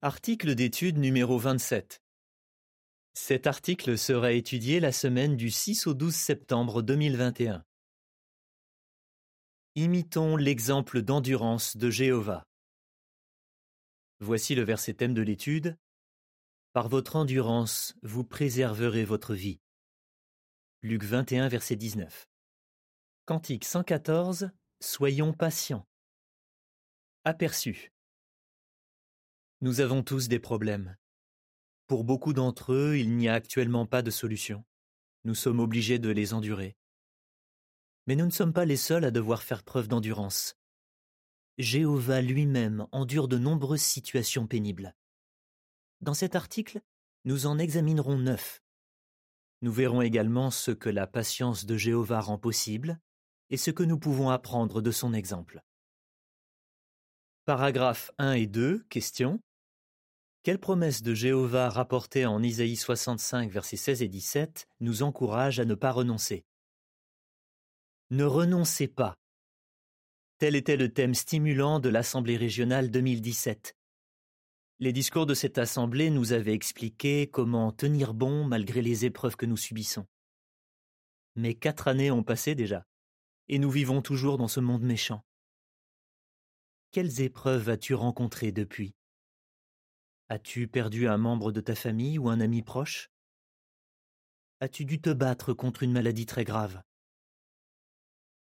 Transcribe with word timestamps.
Article 0.00 0.54
d'étude 0.54 0.96
numéro 0.96 1.38
27. 1.38 2.00
Cet 3.14 3.48
article 3.48 3.98
sera 3.98 4.30
étudié 4.30 4.78
la 4.78 4.92
semaine 4.92 5.36
du 5.36 5.50
6 5.50 5.88
au 5.88 5.94
12 5.94 6.14
septembre 6.14 6.82
2021. 6.82 7.64
Imitons 9.74 10.36
l'exemple 10.36 11.02
d'endurance 11.02 11.76
de 11.76 11.90
Jéhovah. 11.90 12.44
Voici 14.20 14.54
le 14.54 14.62
verset 14.62 14.94
thème 14.94 15.14
de 15.14 15.22
l'étude. 15.22 15.76
Par 16.74 16.88
votre 16.88 17.16
endurance, 17.16 17.96
vous 18.04 18.22
préserverez 18.22 19.04
votre 19.04 19.34
vie. 19.34 19.58
Luc 20.82 21.02
21, 21.02 21.48
verset 21.48 21.74
19. 21.74 22.28
Cantique 23.26 23.64
114. 23.64 24.52
Soyons 24.78 25.32
patients. 25.32 25.88
Aperçu. 27.24 27.90
Nous 29.60 29.80
avons 29.80 30.04
tous 30.04 30.28
des 30.28 30.38
problèmes. 30.38 30.96
Pour 31.88 32.04
beaucoup 32.04 32.32
d'entre 32.32 32.72
eux, 32.72 32.96
il 32.96 33.16
n'y 33.16 33.28
a 33.28 33.34
actuellement 33.34 33.86
pas 33.86 34.02
de 34.02 34.10
solution. 34.12 34.64
Nous 35.24 35.34
sommes 35.34 35.58
obligés 35.58 35.98
de 35.98 36.10
les 36.10 36.32
endurer. 36.32 36.76
Mais 38.06 38.14
nous 38.14 38.26
ne 38.26 38.30
sommes 38.30 38.52
pas 38.52 38.64
les 38.64 38.76
seuls 38.76 39.04
à 39.04 39.10
devoir 39.10 39.42
faire 39.42 39.64
preuve 39.64 39.88
d'endurance. 39.88 40.54
Jéhovah 41.58 42.22
lui-même 42.22 42.86
endure 42.92 43.26
de 43.26 43.36
nombreuses 43.36 43.82
situations 43.82 44.46
pénibles. 44.46 44.94
Dans 46.02 46.14
cet 46.14 46.36
article, 46.36 46.80
nous 47.24 47.46
en 47.46 47.58
examinerons 47.58 48.16
neuf. 48.16 48.62
Nous 49.62 49.72
verrons 49.72 50.02
également 50.02 50.52
ce 50.52 50.70
que 50.70 50.88
la 50.88 51.08
patience 51.08 51.66
de 51.66 51.76
Jéhovah 51.76 52.20
rend 52.20 52.38
possible 52.38 53.00
et 53.50 53.56
ce 53.56 53.72
que 53.72 53.82
nous 53.82 53.98
pouvons 53.98 54.30
apprendre 54.30 54.80
de 54.80 54.92
son 54.92 55.12
exemple. 55.12 55.64
Paragraphes 57.44 58.12
1 58.18 58.34
et 58.34 58.46
2, 58.46 58.84
question. 58.88 59.40
Quelle 60.44 60.58
promesse 60.58 61.02
de 61.02 61.14
Jéhovah 61.14 61.68
rapportée 61.68 62.24
en 62.24 62.42
Isaïe 62.42 62.76
65, 62.76 63.50
versets 63.50 63.76
16 63.76 64.02
et 64.02 64.08
17 64.08 64.68
nous 64.80 65.02
encourage 65.02 65.58
à 65.60 65.64
ne 65.64 65.74
pas 65.74 65.90
renoncer? 65.90 66.44
Ne 68.10 68.24
renoncez 68.24 68.88
pas. 68.88 69.14
Tel 70.38 70.54
était 70.54 70.76
le 70.76 70.92
thème 70.92 71.14
stimulant 71.14 71.80
de 71.80 71.88
l'Assemblée 71.88 72.36
régionale 72.36 72.90
2017. 72.90 73.76
Les 74.78 74.92
discours 74.92 75.26
de 75.26 75.34
cette 75.34 75.58
Assemblée 75.58 76.08
nous 76.08 76.32
avaient 76.32 76.54
expliqué 76.54 77.28
comment 77.28 77.72
tenir 77.72 78.14
bon 78.14 78.44
malgré 78.44 78.80
les 78.80 79.04
épreuves 79.04 79.34
que 79.34 79.46
nous 79.46 79.56
subissons. 79.56 80.06
Mais 81.34 81.54
quatre 81.54 81.88
années 81.88 82.12
ont 82.12 82.22
passé 82.22 82.54
déjà, 82.54 82.86
et 83.48 83.58
nous 83.58 83.70
vivons 83.70 84.02
toujours 84.02 84.38
dans 84.38 84.46
ce 84.46 84.60
monde 84.60 84.84
méchant. 84.84 85.24
Quelles 86.92 87.20
épreuves 87.20 87.68
as-tu 87.68 87.94
rencontrées 87.94 88.52
depuis? 88.52 88.94
As-tu 90.30 90.68
perdu 90.68 91.08
un 91.08 91.16
membre 91.16 91.52
de 91.52 91.62
ta 91.62 91.74
famille 91.74 92.18
ou 92.18 92.28
un 92.28 92.40
ami 92.40 92.60
proche? 92.60 93.10
As-tu 94.60 94.84
dû 94.84 95.00
te 95.00 95.08
battre 95.08 95.54
contre 95.54 95.82
une 95.82 95.92
maladie 95.92 96.26
très 96.26 96.44
grave? 96.44 96.82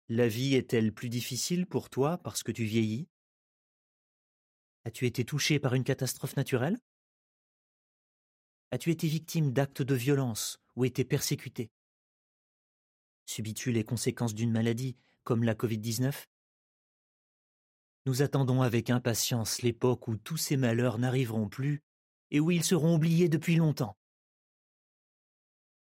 La 0.09 0.27
vie 0.27 0.57
est-elle 0.57 0.93
plus 0.93 1.09
difficile 1.09 1.65
pour 1.65 1.89
toi 1.89 2.19
parce 2.19 2.43
que 2.43 2.51
tu 2.51 2.65
vieillis? 2.65 3.09
As-tu 4.85 5.07
été 5.07 5.25
touché 5.25 5.61
par 5.61 5.75
une 5.75 5.85
catastrophe 5.85 6.37
naturelle? 6.37 6.77
As-tu 8.73 8.91
été 8.91 9.07
victime 9.07 9.53
d'actes 9.53 9.83
de 9.83 9.95
violence 9.95 10.59
ou 10.75 10.85
été 10.85 11.05
persécuté? 11.05 11.71
Subis-tu 13.27 13.71
les 13.71 13.85
conséquences 13.85 14.35
d'une 14.35 14.51
maladie 14.51 14.97
comme 15.23 15.45
la 15.45 15.55
Covid-19 15.55 16.27
nous 18.07 18.23
attendons 18.23 18.63
avec 18.63 18.89
impatience 18.89 19.63
l'époque 19.63 20.07
où 20.07 20.17
tous 20.17 20.37
ces 20.37 20.57
malheurs 20.57 20.99
n'arriveront 20.99 21.49
plus 21.49 21.83
et 22.31 22.39
où 22.39 22.53
ils 22.53 22.65
seront 22.65 22.95
oubliés 22.95 23.29
depuis 23.29 23.57
longtemps. 23.57 23.97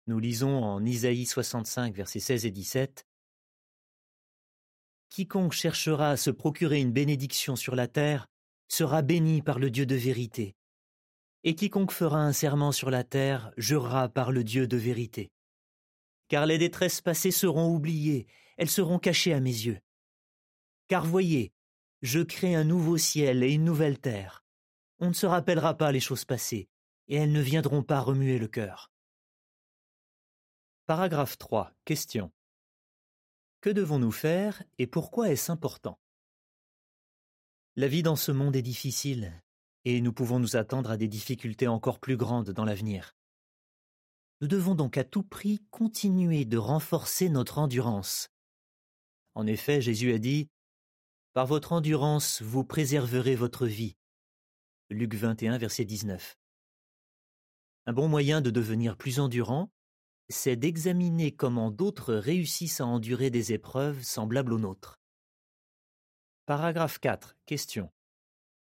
Nous 0.08 0.20
lisons 0.20 0.62
en 0.62 0.86
Isaïe 0.86 1.26
65, 1.26 1.95
versets 1.95 2.20
16 2.20 2.45
et 2.45 2.52
17 2.52 3.08
Quiconque 5.10 5.54
cherchera 5.54 6.11
à 6.11 6.17
se 6.17 6.32
procurer 6.32 6.80
une 6.80 6.92
bénédiction 6.92 7.55
sur 7.55 7.76
la 7.76 7.88
terre 7.88 8.28
sera 8.67 9.02
béni 9.02 9.42
par 9.42 9.60
le 9.60 9.70
Dieu 9.70 9.86
de 9.86 9.95
vérité. 9.95 10.55
Et 11.43 11.55
quiconque 11.55 11.92
fera 11.92 12.20
un 12.20 12.33
serment 12.33 12.72
sur 12.72 12.89
la 12.89 13.04
terre 13.04 13.52
jurera 13.58 14.10
par 14.10 14.32
le 14.32 14.43
Dieu 14.43 14.67
de 14.67 14.78
vérité. 14.78 15.32
Car 16.28 16.45
les 16.45 16.58
détresses 16.58 17.02
passées 17.02 17.32
seront 17.32 17.73
oubliées, 17.73 18.28
elles 18.58 18.70
seront 18.70 18.99
cachées 18.99 19.33
à 19.33 19.39
mes 19.39 19.49
yeux. 19.49 19.80
Car 20.88 21.05
voyez, 21.05 21.52
je 22.02 22.20
crée 22.20 22.56
un 22.56 22.64
nouveau 22.64 22.98
ciel 22.98 23.44
et 23.44 23.52
une 23.52 23.64
nouvelle 23.64 24.00
terre. 24.00 24.44
On 25.00 25.10
ne 25.10 25.14
se 25.14 25.26
rappellera 25.26 25.78
pas 25.78 25.92
les 25.92 26.00
choses 26.00 26.26
passées, 26.26 26.70
et 27.08 27.16
elles 27.16 27.32
ne 27.32 27.42
viendront 27.42 27.84
pas 27.84 28.00
remuer 28.00 28.39
le 28.39 28.48
cœur. 28.48 28.92
Paragraphe 30.86 31.38
3. 31.38 31.73
Question. 31.86 32.32
Que 33.61 33.70
devons-nous 33.70 34.11
faire 34.11 34.64
et 34.80 34.88
pourquoi 34.88 35.30
est-ce 35.30 35.52
important? 35.52 36.00
La 37.76 37.88
vie 37.88 38.04
dans 38.04 38.16
ce 38.16 38.32
monde 38.32 38.56
est 38.56 38.61
difficile, 38.61 39.42
et 39.86 40.02
nous 40.02 40.14
pouvons 40.14 40.40
nous 40.40 40.56
attendre 40.56 40.92
à 40.92 40.98
des 40.98 41.08
difficultés 41.08 41.67
encore 41.67 42.00
plus 42.00 42.17
grandes 42.17 42.50
dans 42.50 42.66
l'avenir. 42.66 43.16
Nous 44.42 44.48
devons 44.48 44.73
donc 44.73 44.98
à 44.98 45.04
tout 45.04 45.23
prix 45.23 45.64
continuer 45.70 46.45
de 46.45 46.58
renforcer 46.58 47.30
notre 47.30 47.60
endurance. 47.60 48.30
En 49.36 49.45
effet, 49.45 49.82
Jésus 49.82 50.14
a 50.14 50.17
dit 50.17 50.50
par 51.33 51.45
votre 51.45 51.71
endurance, 51.71 52.42
vous 52.42 52.65
préserverez 52.65 53.36
votre 53.36 53.65
vie. 53.65 53.95
Luc 54.89 55.15
21, 55.15 55.58
verset 55.58 55.86
19. 55.86 56.37
Un 57.86 57.93
bon 57.93 58.09
moyen 58.09 58.42
de 58.42 58.49
devenir 58.49 58.97
plus 58.97 59.19
endurant, 59.19 59.71
c'est 60.27 60.58
d'examiner 60.58 61.31
comment 61.33 61.71
d'autres 61.71 62.14
réussissent 62.15 62.81
à 62.81 62.86
endurer 62.86 63.30
des 63.30 63.53
épreuves 63.53 64.03
semblables 64.03 64.52
aux 64.52 64.59
nôtres. 64.59 64.99
Paragraphe 66.45 66.99
4. 66.99 67.37
Question. 67.45 67.89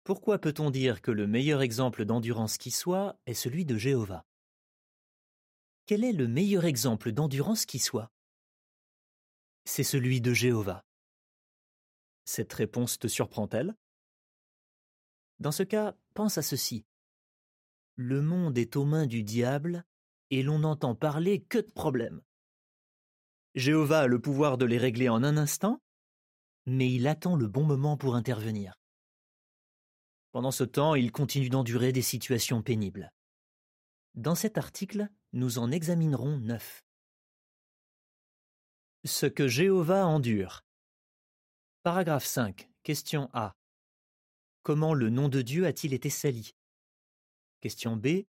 Pourquoi 0.05 0.39
peut-on 0.39 0.71
dire 0.71 1.03
que 1.03 1.11
le 1.11 1.27
meilleur 1.27 1.61
exemple 1.61 2.05
d'endurance 2.05 2.57
qui 2.57 2.71
soit 2.71 3.19
est 3.27 3.35
celui 3.35 3.65
de 3.65 3.77
Jéhovah? 3.77 4.25
Quel 5.87 6.05
est 6.05 6.13
le 6.13 6.29
meilleur 6.29 6.65
exemple 6.65 7.11
d'endurance 7.11 7.67
qui 7.67 7.81
soit? 7.81 8.13
C'est 9.65 9.83
celui 9.83 10.21
de 10.21 10.33
Jéhovah. 10.33 10.85
Cette 12.25 12.53
réponse 12.53 12.99
te 12.99 13.07
surprend-elle? 13.07 13.75
Dans 15.41 15.53
ce 15.53 15.63
cas, 15.63 15.97
pense 16.15 16.39
à 16.39 16.43
ceci. 16.43 16.87
Le 17.97 18.23
monde 18.23 18.59
est 18.59 18.77
aux 18.77 18.85
mains 18.85 19.07
du 19.07 19.23
diable 19.23 19.85
et 20.31 20.43
l'on 20.43 20.61
n'entend 20.61 20.95
parler 20.95 21.43
que 21.43 21.59
de 21.59 21.71
problèmes. 21.71 22.23
Jéhovah 23.55 24.01
a 24.01 24.07
le 24.07 24.21
pouvoir 24.21 24.59
de 24.59 24.65
les 24.65 24.79
régler 24.79 25.09
en 25.09 25.23
un 25.23 25.37
instant, 25.37 25.81
mais 26.67 26.93
il 26.93 27.07
attend 27.07 27.37
le 27.37 27.47
bon 27.47 27.65
moment 27.65 27.97
pour 27.97 28.17
intervenir. 28.17 28.75
Pendant 30.33 30.51
ce 30.51 30.65
temps, 30.65 30.97
il 30.97 31.13
continue 31.13 31.51
d'endurer 31.51 31.93
des 31.93 32.03
situations 32.03 32.63
pénibles. 32.63 33.13
Dans 34.15 34.35
cet 34.35 34.59
article, 34.59 35.09
nous 35.33 35.59
en 35.59 35.71
examinerons 35.71 36.39
neuf. 36.39 36.85
Ce 39.05 39.27
que 39.27 39.47
Jéhovah 39.47 40.07
endure. 40.07 40.64
Paragraphe 41.85 42.25
5. 42.25 42.71
Question 42.83 43.29
A. 43.35 43.55
Comment 44.63 44.95
le 44.95 45.11
nom 45.11 45.29
de 45.29 45.43
Dieu 45.43 45.67
a-t-il 45.67 45.93
été 45.93 46.09
sali? 46.09 46.55
Question 47.61 47.95
B. 47.95 48.25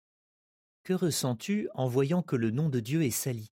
Que 0.85 0.95
ressens-tu 0.95 1.69
en 1.75 1.87
voyant 1.87 2.23
que 2.23 2.35
le 2.35 2.51
nom 2.51 2.71
de 2.71 2.81
Dieu 2.81 3.03
est 3.03 3.11
sali? 3.11 3.53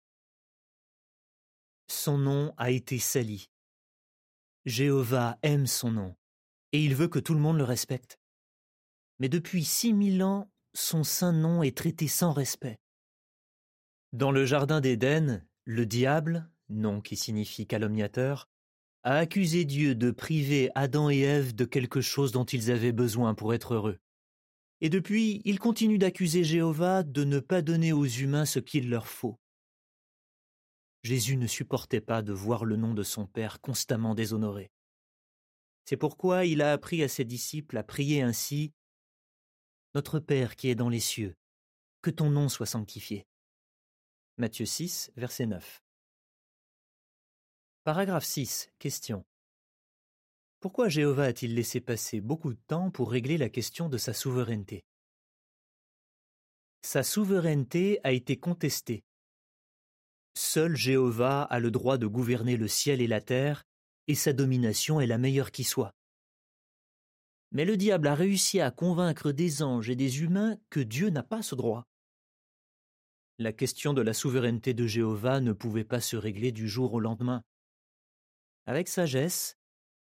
Son 1.85 2.17
nom 2.17 2.55
a 2.57 2.71
été 2.71 2.97
sali. 2.97 3.51
Jéhovah 4.65 5.37
aime 5.43 5.67
son 5.67 5.91
nom, 5.91 6.15
et 6.71 6.83
il 6.83 6.95
veut 6.95 7.07
que 7.07 7.19
tout 7.19 7.35
le 7.35 7.39
monde 7.39 7.59
le 7.59 7.63
respecte. 7.63 8.17
Mais 9.19 9.29
depuis 9.29 9.63
six 9.63 9.93
mille 9.93 10.23
ans, 10.23 10.51
son 10.73 11.03
saint 11.03 11.33
nom 11.33 11.61
est 11.61 11.77
traité 11.77 12.07
sans 12.07 12.33
respect. 12.33 12.79
Dans 14.11 14.31
le 14.31 14.47
jardin 14.47 14.81
d'Éden, 14.81 15.47
le 15.65 15.85
diable, 15.85 16.49
nom 16.69 16.99
qui 16.99 17.15
signifie 17.15 17.67
calomniateur, 17.67 18.49
a 19.03 19.17
accusé 19.17 19.65
Dieu 19.65 19.95
de 19.95 20.11
priver 20.11 20.69
Adam 20.75 21.09
et 21.09 21.19
Ève 21.19 21.53
de 21.53 21.65
quelque 21.65 21.99
chose 21.99 22.31
dont 22.31 22.45
ils 22.45 22.71
avaient 22.71 22.93
besoin 22.93 23.35
pour 23.35 23.53
être 23.53 23.73
heureux. 23.73 23.99
Et 24.79 24.89
depuis, 24.89 25.41
il 25.43 25.59
continue 25.59 25.97
d'accuser 25.97 26.43
Jéhovah 26.43 27.03
de 27.03 27.23
ne 27.23 27.39
pas 27.39 27.61
donner 27.61 27.91
aux 27.91 28.05
humains 28.05 28.45
ce 28.45 28.59
qu'il 28.59 28.89
leur 28.89 29.07
faut. 29.07 29.39
Jésus 31.03 31.35
ne 31.35 31.47
supportait 31.47 32.01
pas 32.01 32.21
de 32.21 32.31
voir 32.31 32.63
le 32.63 32.77
nom 32.77 32.93
de 32.93 33.03
son 33.03 33.27
Père 33.27 33.59
constamment 33.59 34.15
déshonoré. 34.15 34.71
C'est 35.85 35.97
pourquoi 35.97 36.45
il 36.45 36.61
a 36.61 36.71
appris 36.71 37.03
à 37.03 37.09
ses 37.09 37.25
disciples 37.25 37.77
à 37.77 37.83
prier 37.83 38.21
ainsi 38.21 38.73
Notre 39.95 40.19
Père 40.19 40.55
qui 40.55 40.69
est 40.69 40.75
dans 40.75 40.89
les 40.89 41.01
cieux, 41.01 41.35
que 42.01 42.09
ton 42.09 42.29
nom 42.29 42.47
soit 42.47 42.65
sanctifié. 42.65 43.27
Matthieu 44.37 44.65
6, 44.65 45.11
verset 45.17 45.45
9. 45.45 45.82
Paragraphe 47.83 48.23
6. 48.23 48.69
Question. 48.79 49.25
Pourquoi 50.61 50.87
Jéhovah 50.87 51.25
a-t-il 51.25 51.53
laissé 51.53 51.81
passer 51.81 52.21
beaucoup 52.21 52.53
de 52.53 52.59
temps 52.67 52.89
pour 52.89 53.11
régler 53.11 53.37
la 53.37 53.49
question 53.49 53.89
de 53.89 53.97
sa 53.97 54.13
souveraineté? 54.13 54.85
Sa 56.81 57.03
souveraineté 57.03 57.99
a 58.05 58.13
été 58.13 58.37
contestée. 58.37 59.03
Seul 60.33 60.77
Jéhovah 60.77 61.43
a 61.43 61.59
le 61.59 61.71
droit 61.71 61.97
de 61.97 62.07
gouverner 62.07 62.55
le 62.55 62.69
ciel 62.69 63.01
et 63.01 63.07
la 63.07 63.19
terre, 63.19 63.65
et 64.07 64.15
sa 64.15 64.31
domination 64.31 65.01
est 65.01 65.07
la 65.07 65.17
meilleure 65.17 65.51
qui 65.51 65.65
soit. 65.65 65.91
Mais 67.51 67.65
le 67.65 67.75
diable 67.75 68.07
a 68.07 68.15
réussi 68.15 68.61
à 68.61 68.71
convaincre 68.71 69.33
des 69.33 69.61
anges 69.61 69.89
et 69.89 69.97
des 69.97 70.21
humains 70.21 70.57
que 70.69 70.79
Dieu 70.79 71.09
n'a 71.09 71.23
pas 71.23 71.41
ce 71.41 71.53
droit. 71.53 71.83
La 73.39 73.51
question 73.51 73.93
de 73.93 74.01
la 74.01 74.13
souveraineté 74.13 74.73
de 74.73 74.87
Jéhovah 74.87 75.41
ne 75.41 75.51
pouvait 75.51 75.83
pas 75.83 75.99
se 75.99 76.15
régler 76.15 76.53
du 76.53 76.69
jour 76.69 76.93
au 76.93 77.01
lendemain. 77.01 77.43
Avec 78.65 78.87
sagesse, 78.87 79.57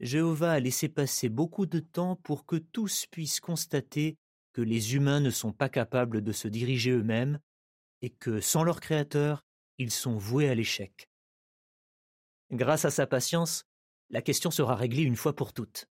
Jéhovah 0.00 0.52
a 0.52 0.60
laissé 0.60 0.88
passer 0.88 1.28
beaucoup 1.28 1.64
de 1.64 1.81
temps 1.81 2.16
pour 2.16 2.44
que 2.44 2.56
tous 2.56 3.06
puissent 3.06 3.40
constater 3.40 4.19
que 4.52 4.60
les 4.60 4.94
humains 4.94 5.20
ne 5.20 5.31
sont 5.31 5.52
pas 5.52 5.69
capables 5.69 6.22
de 6.22 6.32
se 6.32 6.49
diriger 6.49 6.90
eux-mêmes 6.90 7.38
et 8.02 8.10
que, 8.10 8.40
sans 8.40 8.64
leur 8.64 8.81
Créateur, 8.81 9.44
ils 9.78 9.90
sont 9.90 10.16
voués 10.16 10.49
à 10.49 10.54
l'échec. 10.54 11.08
Grâce 12.50 12.84
à 12.84 12.90
sa 12.90 13.06
patience, 13.06 13.64
la 14.10 14.20
question 14.20 14.50
sera 14.50 14.75
réglée 14.75 15.02
une 15.02 15.16
fois 15.16 15.34
pour 15.34 15.55
toutes. 15.55 15.87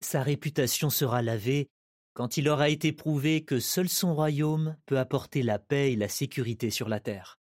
Sa 0.00 0.22
réputation 0.22 0.90
sera 0.90 1.22
lavée 1.22 1.68
quand 2.12 2.36
il 2.36 2.48
aura 2.48 2.68
été 2.68 2.92
prouvé 2.92 3.44
que 3.44 3.58
seul 3.58 3.88
son 3.88 4.14
royaume 4.14 4.76
peut 4.86 4.98
apporter 4.98 5.42
la 5.42 5.58
paix 5.58 5.92
et 5.92 5.96
la 5.96 6.08
sécurité 6.08 6.70
sur 6.70 6.88
la 6.88 7.00
terre. 7.00 7.38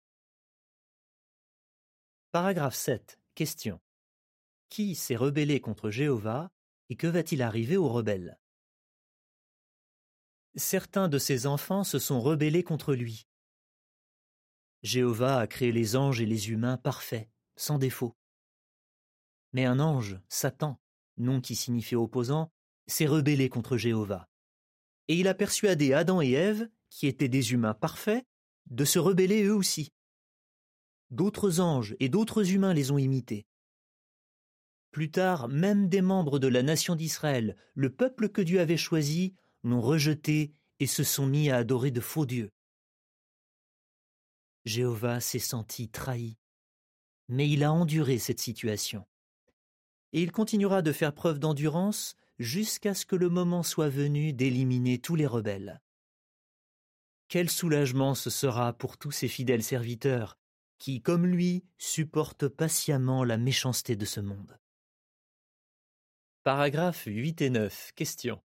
Paragraphe 2.32 2.76
7. 2.76 3.19
Question. 3.34 3.81
Qui 4.70 4.94
s'est 4.94 5.17
rebellé 5.17 5.61
contre 5.61 5.90
Jéhovah 5.90 6.52
et 6.90 6.96
que 6.96 7.08
va-t-il 7.08 7.43
arriver 7.43 7.76
aux 7.76 7.88
rebelles? 7.88 8.38
Certains 10.55 11.08
de 11.08 11.19
ses 11.19 11.46
enfants 11.46 11.82
se 11.82 11.99
sont 11.99 12.20
rebellés 12.20 12.62
contre 12.62 12.94
lui. 12.94 13.26
Jéhovah 14.82 15.40
a 15.40 15.46
créé 15.49 15.72
les 15.72 15.96
anges 15.96 16.20
et 16.20 16.26
les 16.26 16.50
humains 16.50 16.76
parfaits, 16.76 17.28
sans 17.56 17.78
défaut. 17.78 18.17
Mais 19.52 19.64
un 19.64 19.81
ange, 19.81 20.20
Satan, 20.28 20.81
nom 21.16 21.40
qui 21.40 21.56
signifie 21.56 21.96
opposant, 21.96 22.52
s'est 22.87 23.06
rebellé 23.08 23.49
contre 23.49 23.76
Jéhovah. 23.76 24.28
Et 25.08 25.16
il 25.19 25.26
a 25.26 25.34
persuadé 25.34 25.94
Adam 25.94 26.23
et 26.23 26.31
Ève, 26.31 26.70
qui 26.90 27.08
étaient 27.08 27.28
des 27.28 27.52
humains 27.52 27.75
parfaits, 27.75 28.25
de 28.66 28.84
se 28.84 29.00
rebeller 29.00 29.43
eux 29.43 29.55
aussi. 29.55 29.93
D'autres 31.11 31.58
anges 31.58 31.96
et 31.99 32.08
d'autres 32.08 32.52
humains 32.52 32.73
les 32.73 32.93
ont 32.93 32.99
imités. 32.99 33.49
Plus 34.90 35.10
tard, 35.10 35.48
même 35.48 35.88
des 35.88 36.02
membres 36.02 36.38
de 36.38 36.48
la 36.48 36.62
nation 36.62 36.96
d'Israël, 36.96 37.56
le 37.75 37.90
peuple 37.90 38.28
que 38.28 38.42
Dieu 38.42 38.60
avait 38.60 38.76
choisi, 38.76 39.34
l'ont 39.62 39.81
rejeté 39.81 40.52
et 40.81 40.87
se 40.87 41.04
sont 41.04 41.26
mis 41.26 41.50
à 41.50 41.58
adorer 41.58 41.90
de 41.90 42.00
faux 42.00 42.26
dieux. 42.26 42.50
Jéhovah 44.64 45.20
s'est 45.20 45.38
senti 45.38 45.88
trahi, 45.88 46.37
mais 47.28 47.48
il 47.48 47.62
a 47.64 47.72
enduré 47.72 48.19
cette 48.19 48.40
situation 48.40 49.06
et 50.12 50.22
il 50.22 50.32
continuera 50.32 50.82
de 50.82 50.92
faire 50.92 51.14
preuve 51.14 51.38
d'endurance 51.38 52.16
jusqu'à 52.38 52.94
ce 52.94 53.06
que 53.06 53.16
le 53.16 53.28
moment 53.28 53.62
soit 53.62 53.88
venu 53.88 54.32
d'éliminer 54.32 54.98
tous 54.98 55.14
les 55.14 55.26
rebelles. 55.26 55.81
Quel 57.28 57.48
soulagement 57.48 58.14
ce 58.14 58.31
sera 58.31 58.72
pour 58.72 58.98
tous 58.98 59.12
ces 59.12 59.28
fidèles 59.28 59.62
serviteurs 59.62 60.37
qui, 60.78 61.02
comme 61.02 61.26
lui, 61.26 61.64
supportent 61.78 62.48
patiemment 62.48 63.22
la 63.22 63.37
méchanceté 63.37 63.96
de 63.96 64.06
ce 64.06 64.20
monde. 64.20 64.58
Paragraphes 66.42 67.04
8 67.04 67.42
et 67.42 67.50
9. 67.50 67.92
Question. 67.94 68.40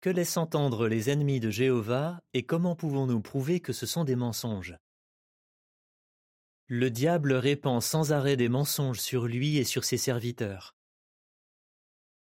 Que 0.00 0.08
laissent 0.08 0.38
entendre 0.38 0.88
les 0.88 1.10
ennemis 1.10 1.38
de 1.38 1.50
Jéhovah 1.50 2.22
et 2.32 2.42
comment 2.42 2.74
pouvons-nous 2.74 3.20
prouver 3.20 3.60
que 3.60 3.74
ce 3.74 3.84
sont 3.84 4.04
des 4.04 4.16
mensonges? 4.16 4.78
Le 6.68 6.90
diable 6.90 7.34
répand 7.34 7.82
sans 7.82 8.12
arrêt 8.12 8.38
des 8.38 8.48
mensonges 8.48 8.98
sur 8.98 9.26
lui 9.26 9.58
et 9.58 9.64
sur 9.64 9.84
ses 9.84 9.98
serviteurs. 9.98 10.74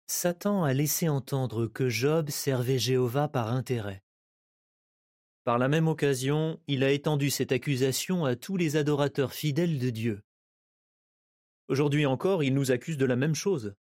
Satan 0.09 0.65
a 0.65 0.73
laissé 0.73 1.09
entendre 1.09 1.69
que 1.69 1.89
Job 1.89 2.29
servait 2.29 2.81
Jéhovah 2.81 3.29
par 3.29 3.47
intérêt. 3.47 4.03
Par 5.45 5.57
la 5.57 5.69
même 5.69 5.87
occasion, 5.87 6.61
il 6.67 6.83
a 6.83 6.91
étendu 6.91 7.31
cette 7.31 7.53
accusation 7.53 8.25
à 8.25 8.35
tous 8.35 8.57
les 8.57 8.75
adorateurs 8.75 9.35
fidèles 9.35 9.79
de 9.79 9.91
Dieu. 9.91 10.21
Aujourd'hui 11.69 12.07
encore, 12.07 12.43
il 12.43 12.55
nous 12.55 12.73
accuse 12.73 12.97
de 12.97 13.07
la 13.07 13.15
même 13.15 13.37
chose. 13.37 13.77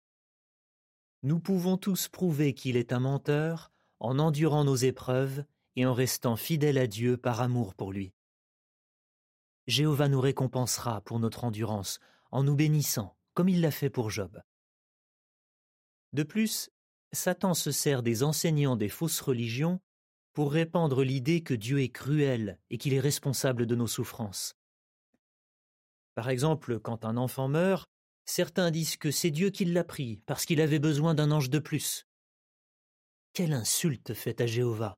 Nous 1.27 1.41
pouvons 1.41 1.75
tous 1.75 2.07
prouver 2.07 2.53
qu'il 2.53 2.77
est 2.77 2.93
un 2.93 3.01
menteur 3.01 3.69
en 3.99 4.17
endurant 4.17 4.63
nos 4.63 4.77
épreuves 4.77 5.43
et 5.75 5.85
en 5.85 5.93
restant 5.93 6.37
fidèles 6.37 6.77
à 6.77 6.87
Dieu 6.87 7.17
par 7.17 7.41
amour 7.41 7.75
pour 7.75 7.91
lui. 7.91 8.13
Jéhovah 9.67 10.07
nous 10.07 10.21
récompensera 10.21 11.01
pour 11.01 11.19
notre 11.19 11.43
endurance 11.43 11.99
en 12.31 12.43
nous 12.43 12.55
bénissant, 12.55 13.17
comme 13.33 13.49
il 13.49 13.59
l'a 13.59 13.71
fait 13.71 13.89
pour 13.89 14.09
Job. 14.09 14.41
De 16.13 16.23
plus, 16.23 16.69
Satan 17.11 17.53
se 17.53 17.73
sert 17.73 18.03
des 18.03 18.23
enseignants 18.23 18.77
des 18.77 18.87
fausses 18.87 19.19
religions 19.19 19.81
pour 20.31 20.53
répandre 20.53 21.03
l'idée 21.03 21.43
que 21.43 21.53
Dieu 21.53 21.81
est 21.81 21.89
cruel 21.89 22.57
et 22.69 22.77
qu'il 22.77 22.93
est 22.93 23.01
responsable 23.01 23.65
de 23.65 23.75
nos 23.75 23.87
souffrances. 23.87 24.55
Par 26.15 26.29
exemple, 26.29 26.79
quand 26.79 27.03
un 27.03 27.17
enfant 27.17 27.49
meurt, 27.49 27.89
certains 28.27 28.69
disent 28.69 28.97
que 28.97 29.09
c'est 29.09 29.31
Dieu 29.31 29.49
qui 29.49 29.65
l'a 29.65 29.83
pris 29.83 30.21
parce 30.25 30.45
qu'il 30.45 30.61
avait 30.61 30.79
besoin 30.79 31.15
d'un 31.15 31.31
ange 31.31 31.49
de 31.49 31.59
plus. 31.59 32.05
Quelle 33.33 33.53
insulte 33.53 34.13
faite 34.13 34.41
à 34.41 34.45
Jéhovah. 34.45 34.95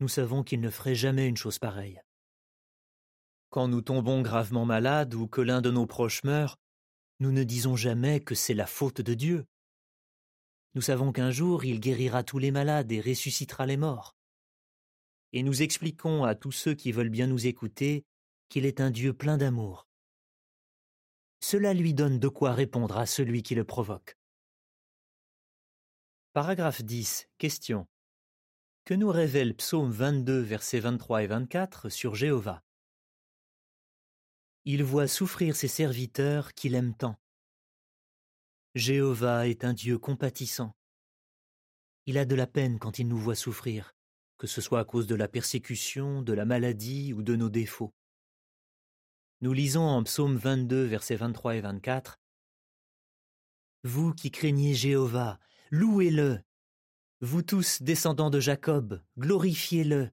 Nous 0.00 0.08
savons 0.08 0.42
qu'il 0.42 0.60
ne 0.60 0.70
ferait 0.70 0.94
jamais 0.94 1.28
une 1.28 1.36
chose 1.36 1.58
pareille. 1.58 2.00
Quand 3.50 3.68
nous 3.68 3.82
tombons 3.82 4.22
gravement 4.22 4.64
malades 4.64 5.14
ou 5.14 5.26
que 5.26 5.40
l'un 5.40 5.60
de 5.60 5.70
nos 5.70 5.86
proches 5.86 6.24
meurt, 6.24 6.58
nous 7.20 7.32
ne 7.32 7.44
disons 7.44 7.76
jamais 7.76 8.20
que 8.20 8.34
c'est 8.34 8.54
la 8.54 8.66
faute 8.66 9.00
de 9.00 9.14
Dieu. 9.14 9.44
Nous 10.74 10.82
savons 10.82 11.12
qu'un 11.12 11.30
jour 11.30 11.64
il 11.64 11.80
guérira 11.80 12.24
tous 12.24 12.38
les 12.38 12.50
malades 12.50 12.90
et 12.90 13.00
ressuscitera 13.00 13.66
les 13.66 13.76
morts. 13.76 14.16
Et 15.32 15.42
nous 15.42 15.62
expliquons 15.62 16.24
à 16.24 16.34
tous 16.34 16.52
ceux 16.52 16.74
qui 16.74 16.92
veulent 16.92 17.10
bien 17.10 17.26
nous 17.26 17.46
écouter 17.46 18.04
qu'il 18.48 18.66
est 18.66 18.80
un 18.80 18.90
Dieu 18.90 19.12
plein 19.12 19.36
d'amour. 19.36 19.86
Cela 21.46 21.74
lui 21.74 21.92
donne 21.92 22.18
de 22.18 22.28
quoi 22.28 22.54
répondre 22.54 22.96
à 22.96 23.04
celui 23.04 23.42
qui 23.42 23.54
le 23.54 23.64
provoque. 23.64 24.16
Paragraphe 26.32 26.82
10. 26.82 27.28
Question. 27.36 27.86
Que 28.86 28.94
nous 28.94 29.10
révèle 29.10 29.54
Psaume 29.54 29.90
22, 29.90 30.40
versets 30.40 30.80
23 30.80 31.22
et 31.22 31.26
24 31.26 31.90
sur 31.90 32.14
Jéhovah? 32.14 32.64
Il 34.64 34.84
voit 34.84 35.06
souffrir 35.06 35.54
ses 35.54 35.68
serviteurs 35.68 36.54
qu'il 36.54 36.74
aime 36.74 36.96
tant. 36.96 37.20
Jéhovah 38.74 39.46
est 39.46 39.66
un 39.66 39.74
Dieu 39.74 39.98
compatissant. 39.98 40.74
Il 42.06 42.16
a 42.16 42.24
de 42.24 42.34
la 42.34 42.46
peine 42.46 42.78
quand 42.78 42.98
il 42.98 43.06
nous 43.06 43.18
voit 43.18 43.34
souffrir, 43.34 43.92
que 44.38 44.46
ce 44.46 44.62
soit 44.62 44.80
à 44.80 44.86
cause 44.86 45.06
de 45.06 45.14
la 45.14 45.28
persécution, 45.28 46.22
de 46.22 46.32
la 46.32 46.46
maladie 46.46 47.12
ou 47.12 47.22
de 47.22 47.36
nos 47.36 47.50
défauts. 47.50 47.92
Nous 49.40 49.52
lisons 49.52 49.82
en 49.82 50.02
psaume 50.02 50.36
22, 50.36 50.84
versets 50.84 51.16
23 51.16 51.56
et 51.56 51.60
24 51.60 52.18
Vous 53.82 54.12
qui 54.12 54.30
craignez 54.30 54.74
Jéhovah, 54.74 55.38
louez-le. 55.70 56.40
Vous 57.20 57.42
tous, 57.42 57.82
descendants 57.82 58.30
de 58.30 58.40
Jacob, 58.40 59.02
glorifiez-le. 59.18 60.10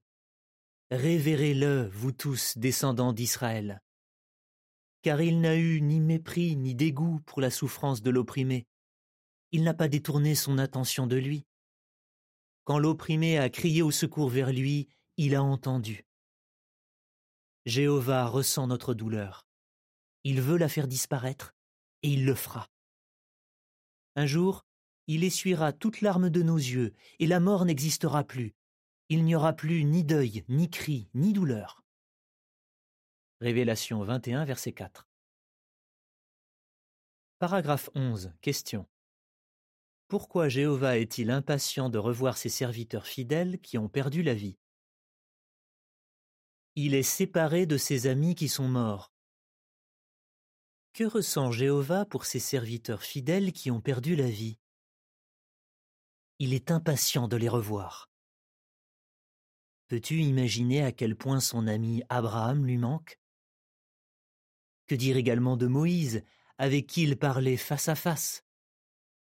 Révérez-le, 0.90 1.88
vous 1.92 2.12
tous, 2.12 2.58
descendants 2.58 3.12
d'Israël 3.12 3.80
car 5.02 5.20
il 5.20 5.40
n'a 5.40 5.56
eu 5.56 5.80
ni 5.80 6.00
mépris 6.00 6.56
ni 6.56 6.74
dégoût 6.74 7.20
pour 7.26 7.40
la 7.40 7.50
souffrance 7.50 8.02
de 8.02 8.10
l'opprimé. 8.10 8.66
Il 9.50 9.64
n'a 9.64 9.74
pas 9.74 9.88
détourné 9.88 10.34
son 10.34 10.58
attention 10.58 11.06
de 11.06 11.16
lui. 11.16 11.44
Quand 12.64 12.78
l'opprimé 12.78 13.38
a 13.38 13.50
crié 13.50 13.82
au 13.82 13.90
secours 13.90 14.30
vers 14.30 14.52
lui, 14.52 14.88
il 15.16 15.34
a 15.34 15.42
entendu. 15.42 16.06
Jéhovah 17.64 18.26
ressent 18.26 18.66
notre 18.66 18.92
douleur. 18.92 19.46
Il 20.24 20.40
veut 20.40 20.56
la 20.56 20.68
faire 20.68 20.88
disparaître, 20.88 21.54
et 22.02 22.10
il 22.10 22.24
le 22.24 22.34
fera. 22.34 22.68
Un 24.16 24.26
jour, 24.26 24.66
il 25.06 25.24
essuiera 25.24 25.72
toute 25.72 26.00
larme 26.00 26.28
de 26.28 26.42
nos 26.42 26.56
yeux, 26.56 26.92
et 27.18 27.26
la 27.26 27.40
mort 27.40 27.64
n'existera 27.64 28.24
plus. 28.24 28.54
Il 29.08 29.24
n'y 29.24 29.34
aura 29.34 29.52
plus 29.52 29.84
ni 29.84 30.04
deuil, 30.04 30.44
ni 30.48 30.70
cri, 30.70 31.08
ni 31.14 31.32
douleur. 31.32 31.84
Révélation 33.40 34.02
21, 34.02 34.44
verset 34.44 34.72
4. 34.72 35.08
Paragraphe 37.38 37.90
11. 37.94 38.32
Question. 38.40 38.86
Pourquoi 40.08 40.48
Jéhovah 40.48 40.98
est-il 40.98 41.30
impatient 41.30 41.88
de 41.90 41.98
revoir 41.98 42.36
ses 42.36 42.48
serviteurs 42.48 43.06
fidèles 43.06 43.60
qui 43.60 43.78
ont 43.78 43.88
perdu 43.88 44.22
la 44.22 44.34
vie? 44.34 44.58
Il 46.74 46.94
est 46.94 47.02
séparé 47.02 47.66
de 47.66 47.76
ses 47.76 48.06
amis 48.06 48.34
qui 48.34 48.48
sont 48.48 48.66
morts. 48.66 49.12
Que 50.94 51.04
ressent 51.04 51.52
Jéhovah 51.52 52.06
pour 52.06 52.24
ses 52.24 52.38
serviteurs 52.38 53.02
fidèles 53.02 53.52
qui 53.52 53.70
ont 53.70 53.82
perdu 53.82 54.16
la 54.16 54.30
vie? 54.30 54.58
Il 56.38 56.54
est 56.54 56.70
impatient 56.70 57.28
de 57.28 57.36
les 57.36 57.50
revoir. 57.50 58.10
Peux-tu 59.88 60.22
imaginer 60.22 60.82
à 60.82 60.92
quel 60.92 61.14
point 61.14 61.40
son 61.40 61.66
ami 61.66 62.02
Abraham 62.08 62.64
lui 62.64 62.78
manque? 62.78 63.20
Que 64.86 64.94
dire 64.94 65.18
également 65.18 65.58
de 65.58 65.66
Moïse, 65.66 66.24
avec 66.56 66.86
qui 66.86 67.02
il 67.02 67.18
parlait 67.18 67.58
face 67.58 67.90
à 67.90 67.94
face? 67.94 68.46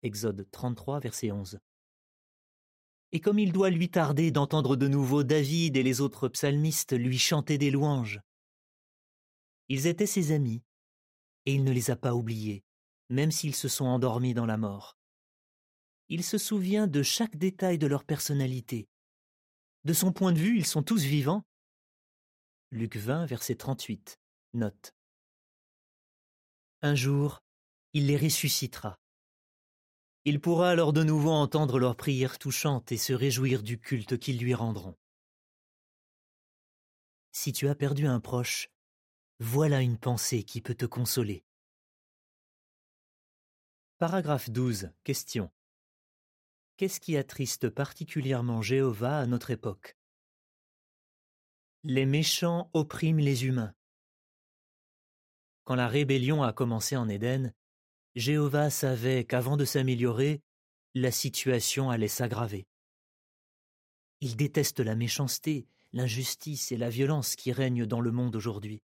Exode 0.02 0.50
33, 0.50 1.00
verset 1.00 1.32
11. 1.32 1.60
Et 3.12 3.20
comme 3.20 3.40
il 3.40 3.52
doit 3.52 3.70
lui 3.70 3.90
tarder 3.90 4.32
d'entendre 4.32 4.76
de 4.76 4.88
nouveau 4.88 5.24
David 5.24 5.78
et 5.78 5.84
les 5.84 6.02
autres 6.02 6.28
psalmistes 6.28 6.94
lui 6.94 7.18
chanter 7.18 7.58
des 7.58 7.72
louanges. 7.72 8.20
Ils 9.70 9.88
étaient 9.88 10.06
ses 10.06 10.32
amis, 10.32 10.62
et 11.46 11.54
il 11.54 11.64
ne 11.64 11.72
les 11.72 11.92
a 11.92 11.96
pas 11.96 12.14
oubliés, 12.14 12.64
même 13.10 13.32
s'ils 13.32 13.56
se 13.56 13.68
sont 13.68 13.86
endormis 13.86 14.34
dans 14.34 14.46
la 14.46 14.58
mort. 14.58 14.98
Il 16.10 16.24
se 16.24 16.38
souvient 16.38 16.88
de 16.88 17.02
chaque 17.02 17.36
détail 17.36 17.78
de 17.78 17.88
leur 17.88 18.04
personnalité. 18.04 18.88
De 19.86 19.94
son 19.94 20.12
point 20.12 20.34
de 20.34 20.40
vue, 20.40 20.58
ils 20.58 20.66
sont 20.66 20.84
tous 20.84 21.04
vivants. 21.04 21.44
Luc 22.72 22.96
20, 22.96 23.26
verset 23.26 23.56
38. 23.56 24.20
Note. 24.54 24.92
Un 26.82 26.96
jour, 26.96 27.42
il 27.94 28.08
les 28.08 28.18
ressuscitera. 28.18 29.00
Il 30.28 30.42
pourra 30.42 30.72
alors 30.72 30.92
de 30.92 31.04
nouveau 31.04 31.30
entendre 31.30 31.78
leurs 31.78 31.96
prières 31.96 32.40
touchantes 32.40 32.92
et 32.92 32.98
se 32.98 33.14
réjouir 33.14 33.62
du 33.62 33.80
culte 33.80 34.18
qu'ils 34.18 34.40
lui 34.40 34.56
rendront. 34.56 34.98
Si 37.32 37.54
tu 37.54 37.68
as 37.68 37.76
perdu 37.76 38.08
un 38.08 38.20
proche, 38.20 38.72
voilà 39.40 39.82
une 39.82 40.00
pensée 40.00 40.44
qui 40.44 40.62
peut 40.62 40.74
te 40.74 40.86
consoler. 40.86 41.46
Paragraphe 44.00 44.50
12. 44.50 44.92
Question. 45.04 45.52
Qu'est-ce 46.78 47.00
qui 47.00 47.18
attriste 47.18 47.70
particulièrement 47.70 48.64
Jéhovah 48.64 49.20
à 49.20 49.28
notre 49.28 49.52
époque? 49.52 49.96
Les 51.84 52.08
méchants 52.08 52.72
oppriment 52.74 53.20
les 53.20 53.46
humains. 53.46 53.76
Quand 55.66 55.76
la 55.76 55.88
rébellion 55.88 56.42
a 56.42 56.52
commencé 56.52 56.98
en 56.98 57.08
Éden, 57.10 57.54
Jéhovah 58.16 58.70
savait 58.70 59.26
qu'avant 59.26 59.58
de 59.58 59.66
s'améliorer, 59.66 60.42
la 60.94 61.12
situation 61.12 61.90
allait 61.90 62.08
s'aggraver. 62.08 62.66
Il 64.22 64.38
déteste 64.38 64.80
la 64.80 64.96
méchanceté, 64.96 65.68
l'injustice 65.92 66.72
et 66.72 66.78
la 66.78 66.90
violence 66.90 67.36
qui 67.36 67.52
règnent 67.52 67.86
dans 67.86 68.00
le 68.00 68.12
monde 68.12 68.36
aujourd'hui. 68.38 68.82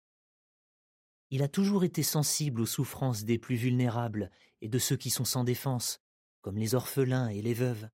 Il 1.30 1.42
a 1.42 1.48
toujours 1.48 1.82
été 1.82 2.04
sensible 2.04 2.60
aux 2.60 2.66
souffrances 2.66 3.24
des 3.24 3.38
plus 3.38 3.56
vulnérables 3.56 4.30
et 4.60 4.68
de 4.68 4.78
ceux 4.78 4.96
qui 4.96 5.10
sont 5.10 5.24
sans 5.24 5.42
défense, 5.42 5.98
comme 6.40 6.56
les 6.56 6.76
orphelins 6.76 7.28
et 7.28 7.42
les 7.42 7.54
veuves. 7.54 7.88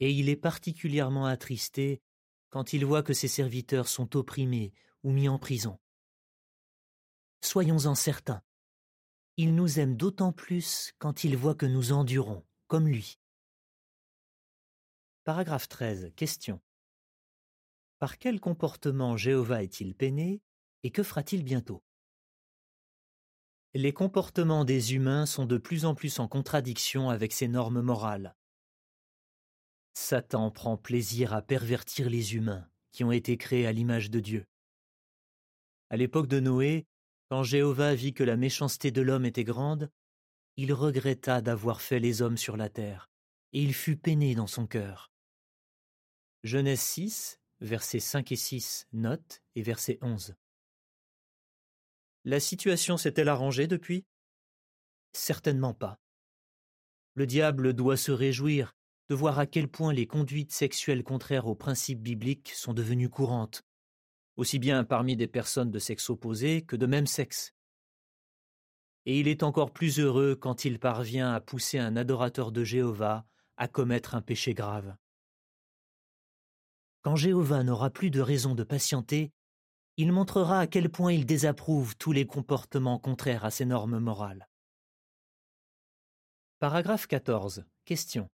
Et 0.00 0.10
il 0.10 0.30
est 0.30 0.36
particulièrement 0.36 1.26
attristé 1.26 2.00
quand 2.48 2.72
il 2.72 2.86
voit 2.86 3.02
que 3.02 3.12
ses 3.12 3.28
serviteurs 3.28 3.88
sont 3.88 4.16
opprimés 4.16 4.72
ou 5.02 5.12
mis 5.12 5.28
en 5.28 5.38
prison. 5.38 5.78
Soyons-en 7.42 7.94
certains, 7.94 8.42
il 9.40 9.54
nous 9.54 9.78
aime 9.78 9.96
d'autant 9.96 10.32
plus 10.32 10.92
quand 10.98 11.22
il 11.22 11.36
voit 11.36 11.54
que 11.54 11.64
nous 11.64 11.92
endurons, 11.92 12.44
comme 12.66 12.88
lui. 12.88 13.20
Paragraphe 15.22 15.68
13. 15.68 16.10
Question. 16.16 16.60
Par 18.00 18.18
quel 18.18 18.40
comportement 18.40 19.16
Jéhovah 19.16 19.62
est-il 19.62 19.94
peiné 19.94 20.42
et 20.82 20.90
que 20.90 21.04
fera-t-il 21.04 21.44
bientôt? 21.44 21.84
Les 23.74 23.92
comportements 23.92 24.64
des 24.64 24.94
humains 24.94 25.24
sont 25.24 25.46
de 25.46 25.56
plus 25.56 25.84
en 25.84 25.94
plus 25.94 26.18
en 26.18 26.26
contradiction 26.26 27.08
avec 27.08 27.32
ses 27.32 27.46
normes 27.46 27.80
morales. 27.80 28.34
Satan 29.94 30.50
prend 30.50 30.76
plaisir 30.76 31.32
à 31.32 31.42
pervertir 31.42 32.10
les 32.10 32.34
humains 32.34 32.68
qui 32.90 33.04
ont 33.04 33.12
été 33.12 33.36
créés 33.36 33.68
à 33.68 33.72
l'image 33.72 34.10
de 34.10 34.18
Dieu. 34.18 34.46
À 35.90 35.96
l'époque 35.96 36.26
de 36.26 36.40
Noé, 36.40 36.88
quand 37.28 37.42
Jéhovah 37.42 37.94
vit 37.94 38.14
que 38.14 38.24
la 38.24 38.36
méchanceté 38.36 38.90
de 38.90 39.02
l'homme 39.02 39.26
était 39.26 39.44
grande, 39.44 39.90
il 40.56 40.72
regretta 40.72 41.40
d'avoir 41.40 41.80
fait 41.80 42.00
les 42.00 42.22
hommes 42.22 42.38
sur 42.38 42.56
la 42.56 42.68
terre, 42.68 43.10
et 43.52 43.62
il 43.62 43.74
fut 43.74 43.96
peiné 43.96 44.34
dans 44.34 44.46
son 44.46 44.66
cœur. 44.66 45.12
Genèse 46.42 46.80
6, 46.80 47.40
versets 47.60 48.00
5 48.00 48.32
et 48.32 48.36
6, 48.36 48.86
note, 48.92 49.42
et 49.54 49.62
verset 49.62 49.98
11. 50.00 50.34
La 52.24 52.40
situation 52.40 52.96
s'est-elle 52.96 53.28
arrangée 53.28 53.66
depuis? 53.66 54.04
Certainement 55.12 55.74
pas. 55.74 55.98
Le 57.14 57.26
diable 57.26 57.74
doit 57.74 57.96
se 57.96 58.12
réjouir 58.12 58.74
de 59.08 59.14
voir 59.14 59.38
à 59.38 59.46
quel 59.46 59.68
point 59.68 59.92
les 59.92 60.06
conduites 60.06 60.52
sexuelles 60.52 61.02
contraires 61.02 61.46
aux 61.46 61.54
principes 61.54 62.02
bibliques 62.02 62.52
sont 62.54 62.74
devenues 62.74 63.08
courantes, 63.08 63.64
aussi 64.38 64.60
bien 64.60 64.84
parmi 64.84 65.16
des 65.16 65.26
personnes 65.26 65.72
de 65.72 65.80
sexe 65.80 66.08
opposé 66.08 66.62
que 66.62 66.76
de 66.76 66.86
même 66.86 67.08
sexe. 67.08 67.52
Et 69.04 69.18
il 69.18 69.26
est 69.26 69.42
encore 69.42 69.72
plus 69.72 69.98
heureux 69.98 70.36
quand 70.36 70.64
il 70.64 70.78
parvient 70.78 71.32
à 71.34 71.40
pousser 71.40 71.78
un 71.78 71.96
adorateur 71.96 72.52
de 72.52 72.62
Jéhovah 72.62 73.26
à 73.56 73.66
commettre 73.66 74.14
un 74.14 74.22
péché 74.22 74.54
grave. 74.54 74.96
Quand 77.02 77.16
Jéhovah 77.16 77.64
n'aura 77.64 77.90
plus 77.90 78.10
de 78.10 78.20
raison 78.20 78.54
de 78.54 78.62
patienter, 78.62 79.32
il 79.96 80.12
montrera 80.12 80.60
à 80.60 80.66
quel 80.68 80.88
point 80.88 81.12
il 81.12 81.26
désapprouve 81.26 81.96
tous 81.96 82.12
les 82.12 82.26
comportements 82.26 83.00
contraires 83.00 83.44
à 83.44 83.50
ses 83.50 83.64
normes 83.64 83.98
morales. 83.98 84.48
Paragraphe 86.60 87.08
14. 87.08 87.64
Question. 87.84 88.28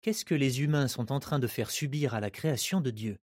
Qu'est-ce 0.00 0.24
que 0.24 0.34
les 0.34 0.62
humains 0.62 0.88
sont 0.88 1.12
en 1.12 1.20
train 1.20 1.38
de 1.38 1.46
faire 1.46 1.70
subir 1.70 2.14
à 2.14 2.20
la 2.20 2.30
création 2.30 2.80
de 2.80 2.90
Dieu? 2.90 3.18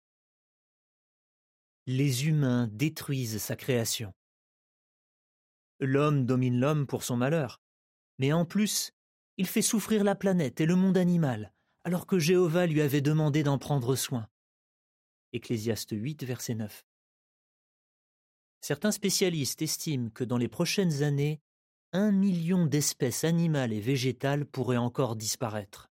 Les 1.93 2.29
humains 2.29 2.69
détruisent 2.71 3.43
sa 3.43 3.57
création. 3.57 4.15
L'homme 5.81 6.25
domine 6.25 6.61
l'homme 6.61 6.87
pour 6.87 7.03
son 7.03 7.17
malheur, 7.17 7.61
mais 8.21 8.33
en 8.33 8.45
plus, 8.45 8.93
il 9.39 9.49
fait 9.49 9.61
souffrir 9.61 10.05
la 10.05 10.15
planète 10.15 10.61
et 10.61 10.67
le 10.67 10.77
monde 10.77 10.97
animal, 10.97 11.53
alors 11.83 12.07
que 12.07 12.21
Jéhovah 12.21 12.69
lui 12.69 12.81
avait 12.81 13.01
demandé 13.01 13.43
d'en 13.43 13.59
prendre 13.59 13.97
soin. 13.97 14.29
Ecclésiaste 15.33 15.91
8, 15.91 16.23
verset 16.23 16.55
9. 16.55 16.87
Certains 18.61 18.93
spécialistes 18.93 19.61
estiment 19.61 20.11
que 20.11 20.23
dans 20.23 20.39
les 20.39 20.47
prochaines 20.47 21.03
années, 21.03 21.41
un 21.93 22.13
million 22.13 22.67
d'espèces 22.67 23.25
animales 23.25 23.73
et 23.73 23.81
végétales 23.81 24.47
pourraient 24.47 24.77
encore 24.77 25.17
disparaître. 25.17 25.91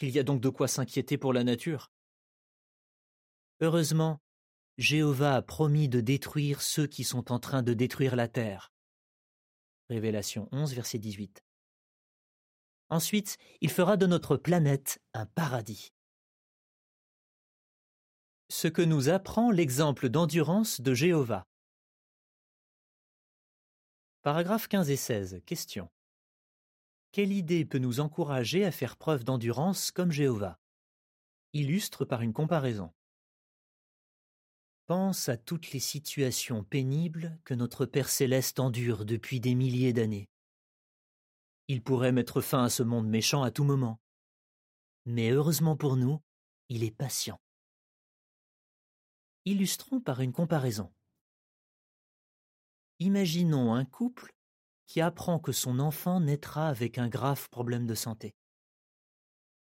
Il 0.00 0.10
y 0.10 0.18
a 0.18 0.24
donc 0.24 0.42
de 0.42 0.50
quoi 0.50 0.68
s'inquiéter 0.68 1.16
pour 1.16 1.32
la 1.32 1.42
nature. 1.42 1.90
Heureusement, 3.62 4.21
Jéhovah 4.82 5.36
a 5.36 5.42
promis 5.42 5.88
de 5.88 6.00
détruire 6.00 6.60
ceux 6.60 6.86
qui 6.86 7.04
sont 7.04 7.32
en 7.32 7.38
train 7.38 7.62
de 7.62 7.72
détruire 7.72 8.16
la 8.16 8.28
terre. 8.28 8.72
Révélation 9.88 10.48
11, 10.52 10.74
verset 10.74 10.98
18. 10.98 11.42
Ensuite, 12.90 13.38
il 13.60 13.70
fera 13.70 13.96
de 13.96 14.06
notre 14.06 14.36
planète 14.36 15.00
un 15.14 15.24
paradis 15.24 15.92
ce 18.52 18.68
que 18.68 18.82
nous 18.82 19.08
apprend 19.08 19.50
l'exemple 19.50 20.10
d'endurance 20.10 20.82
de 20.82 20.92
Jéhovah. 20.92 21.46
Paragraphes 24.20 24.68
15 24.68 24.90
et 24.90 24.96
16. 24.96 25.40
Question. 25.46 25.88
Quelle 27.12 27.32
idée 27.32 27.64
peut 27.64 27.78
nous 27.78 28.00
encourager 28.00 28.66
à 28.66 28.70
faire 28.70 28.98
preuve 28.98 29.24
d'endurance 29.24 29.90
comme 29.90 30.12
Jéhovah? 30.12 30.60
Illustre 31.54 32.04
par 32.04 32.20
une 32.20 32.34
comparaison. 32.34 32.92
Pense 34.86 35.28
à 35.28 35.36
toutes 35.36 35.72
les 35.72 35.80
situations 35.80 36.64
pénibles 36.64 37.38
que 37.44 37.54
notre 37.54 37.86
Père 37.86 38.08
céleste 38.08 38.58
endure 38.58 39.04
depuis 39.04 39.40
des 39.40 39.54
milliers 39.54 39.92
d'années. 39.92 40.28
Il 41.68 41.82
pourrait 41.82 42.12
mettre 42.12 42.40
fin 42.40 42.64
à 42.64 42.70
ce 42.70 42.82
monde 42.82 43.08
méchant 43.08 43.42
à 43.42 43.50
tout 43.50 43.64
moment. 43.64 44.00
Mais 45.06 45.30
heureusement 45.30 45.76
pour 45.76 45.96
nous, 45.96 46.20
il 46.68 46.84
est 46.84 46.90
patient. 46.90 47.40
Illustrons 49.44 50.00
par 50.00 50.20
une 50.20 50.32
comparaison. 50.32 50.92
Imaginons 52.98 53.74
un 53.74 53.84
couple 53.84 54.32
qui 54.86 55.00
apprend 55.00 55.38
que 55.38 55.52
son 55.52 55.78
enfant 55.78 56.20
naîtra 56.20 56.68
avec 56.68 56.98
un 56.98 57.08
grave 57.08 57.48
problème 57.50 57.86
de 57.86 57.94
santé. 57.94 58.34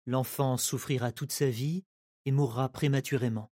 L'enfant 0.06 0.56
souffrira 0.56 1.12
toute 1.12 1.32
sa 1.32 1.48
vie 1.48 1.84
et 2.26 2.32
mourra 2.32 2.68
prématurément. 2.68 3.53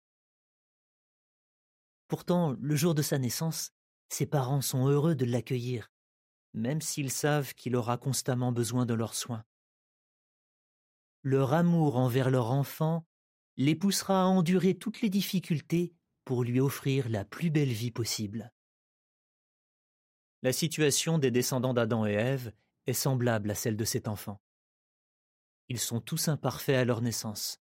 Pourtant, 2.08 2.56
le 2.58 2.74
jour 2.74 2.94
de 2.94 3.02
sa 3.02 3.18
naissance, 3.18 3.72
ses 4.08 4.26
parents 4.26 4.62
sont 4.62 4.88
heureux 4.88 5.14
de 5.14 5.26
l'accueillir, 5.26 5.92
même 6.54 6.80
s'ils 6.80 7.10
savent 7.10 7.54
qu'il 7.54 7.76
aura 7.76 7.98
constamment 7.98 8.50
besoin 8.50 8.86
de 8.86 8.94
leurs 8.94 9.14
soins. 9.14 9.44
Leur 11.22 11.52
amour 11.52 11.96
envers 11.96 12.30
leur 12.30 12.50
enfant 12.50 13.06
les 13.56 13.74
poussera 13.74 14.22
à 14.22 14.26
endurer 14.26 14.74
toutes 14.74 15.02
les 15.02 15.10
difficultés 15.10 15.92
pour 16.24 16.44
lui 16.44 16.60
offrir 16.60 17.08
la 17.08 17.24
plus 17.24 17.50
belle 17.50 17.72
vie 17.72 17.90
possible. 17.90 18.52
La 20.42 20.52
situation 20.52 21.18
des 21.18 21.30
descendants 21.30 21.74
d'Adam 21.74 22.06
et 22.06 22.12
Ève 22.12 22.52
est 22.86 22.92
semblable 22.92 23.50
à 23.50 23.54
celle 23.54 23.76
de 23.76 23.84
cet 23.84 24.08
enfant. 24.08 24.40
Ils 25.68 25.80
sont 25.80 26.00
tous 26.00 26.28
imparfaits 26.28 26.76
à 26.76 26.84
leur 26.84 27.02
naissance. 27.02 27.60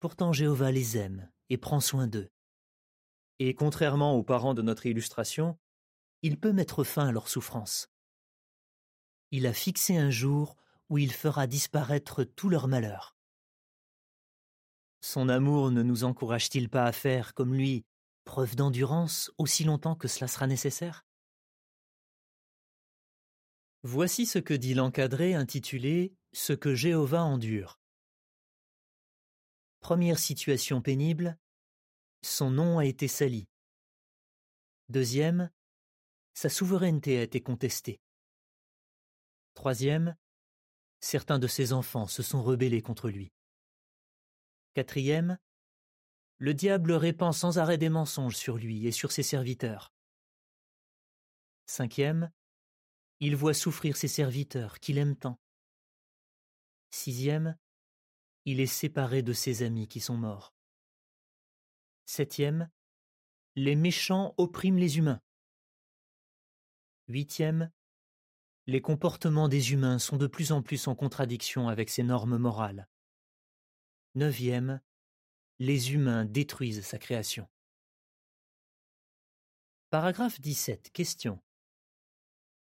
Pourtant 0.00 0.32
Jéhovah 0.32 0.72
les 0.72 0.98
aime 0.98 1.30
et 1.48 1.56
prend 1.56 1.80
soin 1.80 2.06
d'eux. 2.06 2.30
Et 3.42 3.54
contrairement 3.54 4.14
aux 4.14 4.22
parents 4.22 4.52
de 4.52 4.60
notre 4.60 4.84
illustration, 4.84 5.58
il 6.20 6.38
peut 6.38 6.52
mettre 6.52 6.84
fin 6.84 7.08
à 7.08 7.12
leur 7.12 7.28
souffrance. 7.28 7.90
Il 9.30 9.46
a 9.46 9.54
fixé 9.54 9.96
un 9.96 10.10
jour 10.10 10.56
où 10.90 10.98
il 10.98 11.10
fera 11.10 11.46
disparaître 11.46 12.22
tout 12.22 12.50
leur 12.50 12.68
malheur. 12.68 13.16
Son 15.00 15.30
amour 15.30 15.70
ne 15.70 15.82
nous 15.82 16.04
encourage-t-il 16.04 16.68
pas 16.68 16.84
à 16.84 16.92
faire, 16.92 17.32
comme 17.32 17.54
lui, 17.54 17.86
preuve 18.24 18.56
d'endurance 18.56 19.32
aussi 19.38 19.64
longtemps 19.64 19.96
que 19.96 20.06
cela 20.06 20.28
sera 20.28 20.46
nécessaire? 20.46 21.06
Voici 23.82 24.26
ce 24.26 24.38
que 24.38 24.52
dit 24.52 24.74
l'encadré 24.74 25.34
intitulé 25.34 26.12
Ce 26.34 26.52
que 26.52 26.74
Jéhovah 26.74 27.22
endure. 27.22 27.80
Première 29.80 30.18
situation 30.18 30.82
pénible, 30.82 31.38
son 32.22 32.50
nom 32.50 32.78
a 32.78 32.84
été 32.84 33.08
sali. 33.08 33.48
Deuxième, 34.88 35.50
sa 36.34 36.48
souveraineté 36.48 37.18
a 37.18 37.22
été 37.22 37.40
contestée. 37.40 38.00
Troisième, 39.54 40.16
certains 41.00 41.38
de 41.38 41.46
ses 41.46 41.72
enfants 41.72 42.06
se 42.06 42.22
sont 42.22 42.42
rebellés 42.42 42.82
contre 42.82 43.08
lui. 43.08 43.32
Quatrième, 44.74 45.38
le 46.38 46.54
diable 46.54 46.92
répand 46.92 47.34
sans 47.34 47.58
arrêt 47.58 47.78
des 47.78 47.88
mensonges 47.88 48.36
sur 48.36 48.56
lui 48.56 48.86
et 48.86 48.92
sur 48.92 49.12
ses 49.12 49.22
serviteurs. 49.22 49.92
Cinquième, 51.66 52.32
il 53.20 53.36
voit 53.36 53.54
souffrir 53.54 53.96
ses 53.96 54.08
serviteurs 54.08 54.80
qu'il 54.80 54.98
aime 54.98 55.16
tant. 55.16 55.38
Sixième, 56.90 57.56
il 58.46 58.60
est 58.60 58.66
séparé 58.66 59.22
de 59.22 59.32
ses 59.32 59.62
amis 59.62 59.86
qui 59.86 60.00
sont 60.00 60.16
morts. 60.16 60.54
Septième, 62.12 62.68
les 63.54 63.76
méchants 63.76 64.34
oppriment 64.36 64.78
les 64.78 64.98
humains. 64.98 65.22
Huitième, 67.06 67.70
les 68.66 68.80
comportements 68.80 69.48
des 69.48 69.72
humains 69.72 70.00
sont 70.00 70.16
de 70.16 70.26
plus 70.26 70.50
en 70.50 70.60
plus 70.60 70.88
en 70.88 70.96
contradiction 70.96 71.68
avec 71.68 71.88
ces 71.88 72.02
normes 72.02 72.36
morales. 72.36 72.88
Neuvième, 74.16 74.80
les 75.60 75.92
humains 75.92 76.24
détruisent 76.24 76.84
sa 76.84 76.98
création. 76.98 77.48
Paragraphe 79.90 80.40
17. 80.40 80.90
Question. 80.90 81.40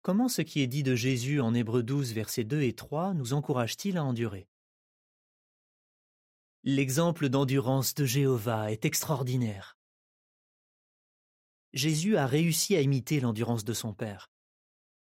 Comment 0.02 0.28
ce 0.28 0.42
qui 0.42 0.60
est 0.60 0.66
dit 0.66 0.82
de 0.82 0.96
Jésus 0.96 1.40
en 1.40 1.54
Hébreu 1.54 1.84
12, 1.84 2.14
versets 2.14 2.42
2 2.42 2.62
et 2.62 2.74
3 2.74 3.14
nous 3.14 3.32
encourage-t-il 3.32 3.96
à 3.96 4.02
endurer? 4.02 4.49
L'exemple 6.62 7.30
d'endurance 7.30 7.94
de 7.94 8.04
Jéhovah 8.04 8.70
est 8.70 8.84
extraordinaire. 8.84 9.78
Jésus 11.72 12.18
a 12.18 12.26
réussi 12.26 12.76
à 12.76 12.82
imiter 12.82 13.18
l'endurance 13.18 13.64
de 13.64 13.72
son 13.72 13.94
Père. 13.94 14.30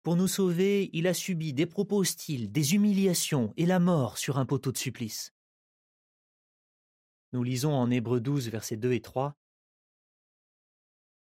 Pour 0.04 0.14
nous 0.14 0.28
sauver, 0.28 0.90
il 0.92 1.08
a 1.08 1.14
subi 1.14 1.52
des 1.52 1.66
propos 1.66 1.98
hostiles, 1.98 2.52
des 2.52 2.74
humiliations 2.74 3.52
et 3.56 3.66
la 3.66 3.80
mort 3.80 4.16
sur 4.16 4.38
un 4.38 4.46
poteau 4.46 4.70
de 4.70 4.78
supplice. 4.78 5.34
Nous 7.32 7.42
lisons 7.42 7.72
en 7.72 7.90
Hébreu 7.90 8.20
12, 8.20 8.48
versets 8.48 8.76
2 8.76 8.92
et 8.92 9.02
3. 9.02 9.36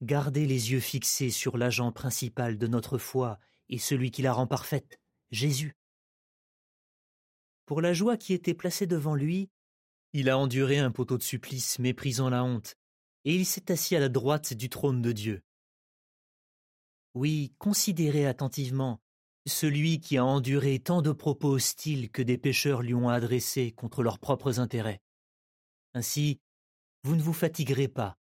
Gardez 0.02 0.46
les 0.46 0.72
yeux 0.72 0.80
fixés 0.80 1.30
sur 1.30 1.56
l'agent 1.56 1.92
principal 1.92 2.58
de 2.58 2.66
notre 2.66 2.98
foi 2.98 3.38
et 3.68 3.78
celui 3.78 4.10
qui 4.10 4.22
la 4.22 4.32
rend 4.32 4.48
parfaite, 4.48 5.00
Jésus. 5.30 5.76
Pour 7.66 7.80
la 7.80 7.92
joie 7.94 8.16
qui 8.16 8.32
était 8.32 8.54
placée 8.54 8.86
devant 8.86 9.14
lui, 9.14 9.50
il 10.12 10.30
a 10.30 10.38
enduré 10.38 10.78
un 10.78 10.90
poteau 10.90 11.18
de 11.18 11.22
supplice, 11.22 11.78
méprisant 11.78 12.30
la 12.30 12.44
honte, 12.44 12.76
et 13.24 13.34
il 13.34 13.44
s'est 13.44 13.70
assis 13.70 13.96
à 13.96 14.00
la 14.00 14.08
droite 14.08 14.54
du 14.54 14.68
trône 14.68 15.02
de 15.02 15.12
Dieu. 15.12 15.42
Oui, 17.14 17.52
considérez 17.58 18.26
attentivement 18.26 19.00
celui 19.46 20.00
qui 20.00 20.18
a 20.18 20.24
enduré 20.24 20.78
tant 20.78 21.02
de 21.02 21.10
propos 21.10 21.48
hostiles 21.54 22.10
que 22.10 22.22
des 22.22 22.38
pécheurs 22.38 22.82
lui 22.82 22.94
ont 22.94 23.08
adressés 23.08 23.72
contre 23.72 24.02
leurs 24.02 24.18
propres 24.18 24.60
intérêts. 24.60 25.00
Ainsi, 25.94 26.40
vous 27.02 27.16
ne 27.16 27.22
vous 27.22 27.32
fatiguerez 27.32 27.88
pas 27.88 28.18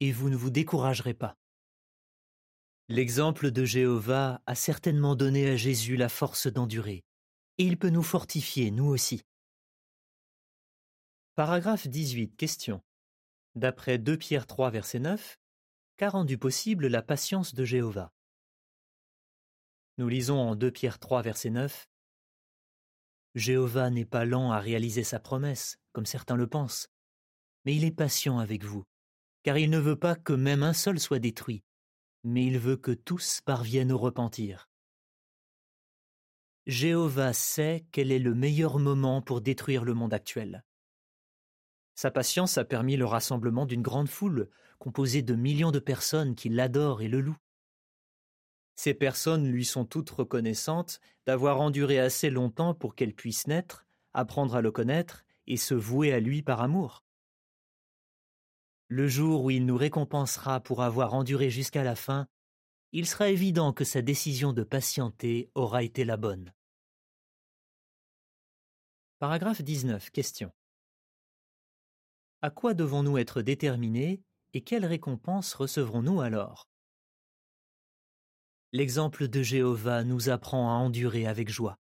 et 0.00 0.12
vous 0.12 0.30
ne 0.30 0.36
vous 0.36 0.50
découragerez 0.50 1.14
pas. 1.14 1.36
L'exemple 2.88 3.50
de 3.50 3.64
Jéhovah 3.64 4.42
a 4.46 4.54
certainement 4.54 5.14
donné 5.14 5.48
à 5.48 5.56
Jésus 5.56 5.96
la 5.96 6.08
force 6.08 6.48
d'endurer, 6.48 7.04
et 7.58 7.64
il 7.64 7.78
peut 7.78 7.90
nous 7.90 8.02
fortifier, 8.02 8.70
nous 8.70 8.86
aussi. 8.86 9.22
Paragraphe 11.40 11.88
18. 11.88 12.36
Question. 12.36 12.82
D'après 13.54 13.96
2 13.96 14.18
Pierre 14.18 14.46
3, 14.46 14.68
verset 14.68 14.98
9, 14.98 15.38
qu'a 15.96 16.10
rendu 16.10 16.36
possible 16.36 16.86
la 16.86 17.00
patience 17.00 17.54
de 17.54 17.64
Jéhovah? 17.64 18.12
Nous 19.96 20.06
lisons 20.10 20.38
en 20.38 20.54
2 20.54 20.70
Pierre 20.70 20.98
3, 20.98 21.22
verset 21.22 21.48
9 21.48 21.88
Jéhovah 23.34 23.88
n'est 23.88 24.04
pas 24.04 24.26
lent 24.26 24.52
à 24.52 24.60
réaliser 24.60 25.02
sa 25.02 25.18
promesse, 25.18 25.78
comme 25.92 26.04
certains 26.04 26.36
le 26.36 26.46
pensent, 26.46 26.90
mais 27.64 27.74
il 27.74 27.84
est 27.84 27.90
patient 27.90 28.38
avec 28.38 28.62
vous, 28.62 28.84
car 29.42 29.56
il 29.56 29.70
ne 29.70 29.78
veut 29.78 29.98
pas 29.98 30.16
que 30.16 30.34
même 30.34 30.62
un 30.62 30.74
seul 30.74 31.00
soit 31.00 31.20
détruit, 31.20 31.64
mais 32.22 32.44
il 32.44 32.58
veut 32.58 32.76
que 32.76 32.92
tous 32.92 33.40
parviennent 33.40 33.92
au 33.92 33.98
repentir. 33.98 34.68
Jéhovah 36.66 37.32
sait 37.32 37.86
quel 37.92 38.12
est 38.12 38.18
le 38.18 38.34
meilleur 38.34 38.78
moment 38.78 39.22
pour 39.22 39.40
détruire 39.40 39.86
le 39.86 39.94
monde 39.94 40.12
actuel. 40.12 40.64
Sa 41.94 42.10
patience 42.10 42.58
a 42.58 42.64
permis 42.64 42.96
le 42.96 43.04
rassemblement 43.04 43.66
d'une 43.66 43.82
grande 43.82 44.08
foule, 44.08 44.48
composée 44.78 45.22
de 45.22 45.34
millions 45.34 45.70
de 45.70 45.78
personnes 45.78 46.34
qui 46.34 46.48
l'adorent 46.48 47.02
et 47.02 47.08
le 47.08 47.20
louent. 47.20 47.36
Ces 48.76 48.94
personnes 48.94 49.46
lui 49.46 49.66
sont 49.66 49.84
toutes 49.84 50.08
reconnaissantes 50.08 51.00
d'avoir 51.26 51.60
enduré 51.60 51.98
assez 51.98 52.30
longtemps 52.30 52.74
pour 52.74 52.94
qu'elle 52.94 53.14
puisse 53.14 53.46
naître, 53.46 53.86
apprendre 54.14 54.54
à 54.54 54.62
le 54.62 54.72
connaître 54.72 55.24
et 55.46 55.58
se 55.58 55.74
vouer 55.74 56.12
à 56.14 56.20
lui 56.20 56.42
par 56.42 56.62
amour. 56.62 57.04
Le 58.88 59.06
jour 59.06 59.44
où 59.44 59.50
il 59.50 59.66
nous 59.66 59.76
récompensera 59.76 60.60
pour 60.60 60.82
avoir 60.82 61.14
enduré 61.14 61.50
jusqu'à 61.50 61.84
la 61.84 61.94
fin, 61.94 62.26
il 62.92 63.06
sera 63.06 63.28
évident 63.28 63.72
que 63.72 63.84
sa 63.84 64.02
décision 64.02 64.52
de 64.52 64.64
patienter 64.64 65.50
aura 65.54 65.82
été 65.82 66.04
la 66.04 66.16
bonne. 66.16 66.52
Paragraphe 69.18 69.62
19. 69.62 70.10
Question. 70.10 70.50
À 72.42 72.48
quoi 72.50 72.72
devons-nous 72.72 73.18
être 73.18 73.42
déterminés 73.42 74.22
et 74.54 74.62
quelle 74.62 74.86
récompense 74.86 75.52
recevrons-nous 75.52 76.22
alors? 76.22 76.68
L'exemple 78.72 79.28
de 79.28 79.42
Jéhovah 79.42 80.04
nous 80.04 80.30
apprend 80.30 80.70
à 80.70 80.78
endurer 80.78 81.26
avec 81.26 81.50
joie. 81.50 81.78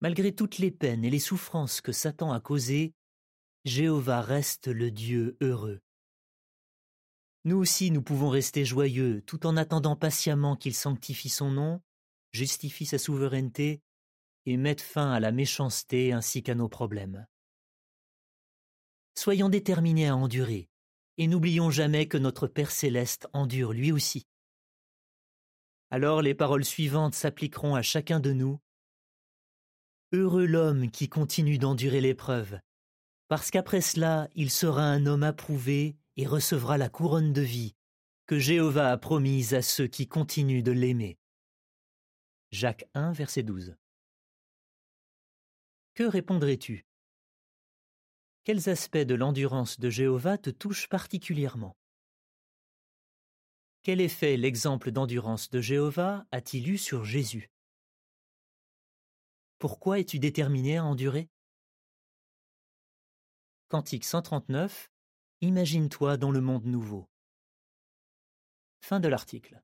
Malgré 0.00 0.34
toutes 0.34 0.58
les 0.58 0.72
peines 0.72 1.04
et 1.04 1.10
les 1.10 1.20
souffrances 1.20 1.80
que 1.80 1.92
Satan 1.92 2.32
a 2.32 2.40
causées, 2.40 2.94
Jéhovah 3.64 4.22
reste 4.22 4.66
le 4.66 4.90
Dieu 4.90 5.36
heureux. 5.40 5.80
Nous 7.44 7.56
aussi 7.56 7.92
nous 7.92 8.02
pouvons 8.02 8.28
rester 8.28 8.64
joyeux 8.64 9.22
tout 9.22 9.46
en 9.46 9.56
attendant 9.56 9.94
patiemment 9.94 10.56
qu'il 10.56 10.74
sanctifie 10.74 11.28
son 11.28 11.52
nom, 11.52 11.80
justifie 12.32 12.86
sa 12.86 12.98
souveraineté 12.98 13.82
et 14.46 14.56
mette 14.56 14.80
fin 14.80 15.12
à 15.12 15.20
la 15.20 15.30
méchanceté 15.30 16.12
ainsi 16.12 16.42
qu'à 16.42 16.56
nos 16.56 16.68
problèmes. 16.68 17.24
Soyons 19.14 19.48
déterminés 19.48 20.08
à 20.08 20.16
endurer, 20.16 20.68
et 21.18 21.26
n'oublions 21.26 21.70
jamais 21.70 22.06
que 22.08 22.16
notre 22.16 22.46
Père 22.46 22.70
céleste 22.70 23.28
endure 23.32 23.72
lui 23.72 23.92
aussi. 23.92 24.26
Alors 25.90 26.22
les 26.22 26.34
paroles 26.34 26.64
suivantes 26.64 27.14
s'appliqueront 27.14 27.74
à 27.74 27.82
chacun 27.82 28.18
de 28.18 28.32
nous. 28.32 28.58
Heureux 30.12 30.46
l'homme 30.46 30.90
qui 30.90 31.08
continue 31.08 31.58
d'endurer 31.58 32.00
l'épreuve, 32.00 32.58
parce 33.28 33.50
qu'après 33.50 33.80
cela 33.80 34.28
il 34.34 34.50
sera 34.50 34.84
un 34.84 35.06
homme 35.06 35.22
approuvé 35.22 35.96
et 36.16 36.26
recevra 36.26 36.78
la 36.78 36.88
couronne 36.88 37.32
de 37.32 37.42
vie 37.42 37.74
que 38.26 38.38
Jéhovah 38.38 38.92
a 38.92 38.96
promise 38.96 39.52
à 39.52 39.62
ceux 39.62 39.86
qui 39.86 40.08
continuent 40.08 40.62
de 40.62 40.72
l'aimer. 40.72 41.18
Jacques 42.50 42.88
1, 42.94 43.12
verset 43.12 43.42
12. 43.42 43.76
Que 45.94 46.04
répondrais-tu? 46.04 46.86
Quels 48.44 48.68
aspects 48.68 48.96
de 48.96 49.14
l'endurance 49.14 49.78
de 49.78 49.88
Jéhovah 49.88 50.36
te 50.36 50.50
touchent 50.50 50.88
particulièrement? 50.88 51.76
Quel 53.82 54.00
effet 54.00 54.36
l'exemple 54.36 54.90
d'endurance 54.90 55.48
de 55.48 55.60
Jéhovah 55.60 56.26
a-t-il 56.32 56.68
eu 56.68 56.76
sur 56.76 57.04
Jésus? 57.04 57.52
Pourquoi 59.58 60.00
es-tu 60.00 60.18
déterminé 60.18 60.78
à 60.78 60.84
endurer? 60.84 61.30
Cantique 63.68 64.04
139 64.04 64.90
Imagine-toi 65.40 66.16
dans 66.16 66.32
le 66.32 66.40
monde 66.40 66.64
nouveau. 66.64 67.08
Fin 68.80 68.98
de 68.98 69.06
l'article. 69.06 69.62